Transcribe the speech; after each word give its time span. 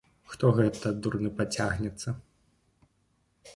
Хто 0.31 0.45
гэта 0.59 0.93
дурны 1.03 1.29
пацягнецца! 1.43 2.17